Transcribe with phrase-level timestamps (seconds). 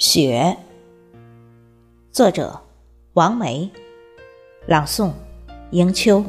[0.00, 0.56] 雪，
[2.10, 2.58] 作者
[3.12, 3.70] 王梅，
[4.66, 5.12] 朗诵
[5.72, 6.24] 迎秋。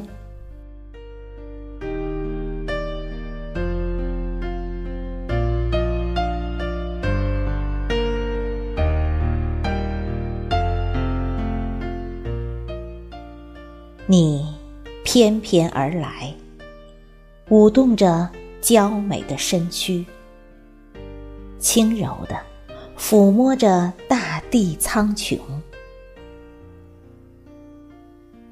[14.06, 14.54] 你
[15.02, 16.34] 翩翩而来，
[17.48, 18.28] 舞动着
[18.60, 20.04] 娇美的身躯，
[21.58, 22.51] 轻柔的。
[23.02, 25.36] 抚摸着大地苍穹，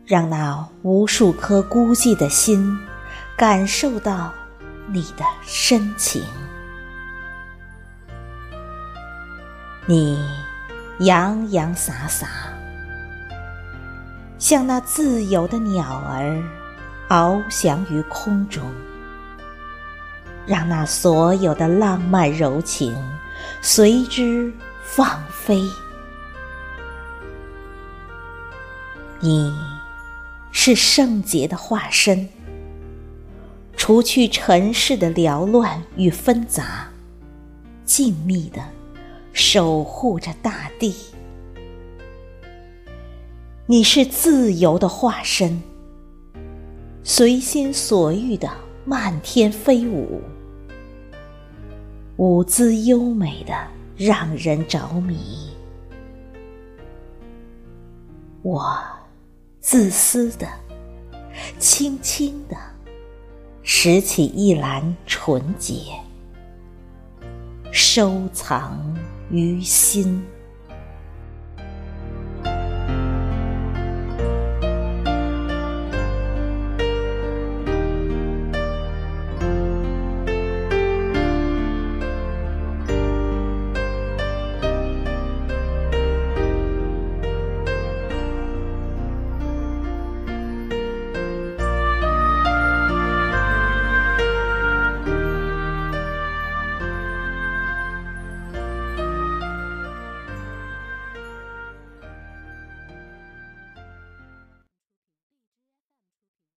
[0.05, 2.77] 让那无数颗孤寂的心
[3.37, 4.35] 感受到
[4.89, 6.21] 你的深情。
[9.87, 10.21] 你
[10.99, 12.27] 洋洋洒洒，
[14.37, 16.43] 像那自由的鸟儿
[17.09, 18.69] 翱翔于空中，
[20.45, 23.01] 让那所有的浪漫柔情。
[23.63, 24.51] 随之
[24.83, 25.61] 放飞。
[29.21, 29.55] 你
[30.51, 32.27] 是圣洁的化身，
[33.77, 36.89] 除去尘世的缭乱与纷杂，
[37.85, 38.63] 静谧的
[39.35, 40.95] 守护着大地。
[43.67, 45.63] 你是自由的化身，
[47.05, 48.51] 随心所欲的
[48.87, 50.23] 漫天飞舞。
[52.21, 53.55] 舞姿优美的，
[53.97, 55.49] 让人着迷。
[58.43, 58.79] 我
[59.59, 60.47] 自私的，
[61.59, 62.55] 轻轻的
[63.63, 65.81] 拾起一篮纯洁，
[67.73, 68.79] 收藏
[69.31, 70.23] 于心。